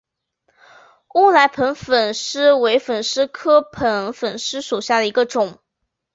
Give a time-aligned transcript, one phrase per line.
[1.13, 5.59] 乌来棒粉虱为粉虱科棒粉虱属下的一个种。